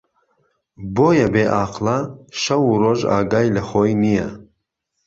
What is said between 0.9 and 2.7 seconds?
بۆیه بێ عاقڵه شەو